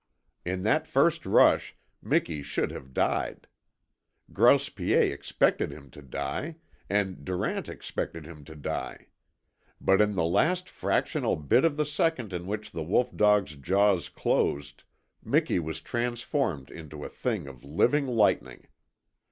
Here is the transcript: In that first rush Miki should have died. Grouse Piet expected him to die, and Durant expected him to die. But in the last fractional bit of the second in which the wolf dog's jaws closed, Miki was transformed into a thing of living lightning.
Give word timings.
In 0.43 0.63
that 0.63 0.87
first 0.87 1.27
rush 1.27 1.75
Miki 2.01 2.41
should 2.41 2.71
have 2.71 2.91
died. 2.91 3.45
Grouse 4.33 4.67
Piet 4.67 5.11
expected 5.13 5.69
him 5.71 5.91
to 5.91 6.01
die, 6.01 6.55
and 6.89 7.23
Durant 7.23 7.69
expected 7.69 8.25
him 8.25 8.43
to 8.45 8.55
die. 8.55 9.09
But 9.79 10.01
in 10.01 10.15
the 10.15 10.23
last 10.25 10.67
fractional 10.67 11.35
bit 11.35 11.63
of 11.63 11.77
the 11.77 11.85
second 11.85 12.33
in 12.33 12.47
which 12.47 12.71
the 12.71 12.81
wolf 12.81 13.15
dog's 13.15 13.53
jaws 13.53 14.09
closed, 14.09 14.85
Miki 15.23 15.59
was 15.59 15.81
transformed 15.81 16.71
into 16.71 17.05
a 17.05 17.07
thing 17.09 17.45
of 17.45 17.63
living 17.63 18.07
lightning. 18.07 18.67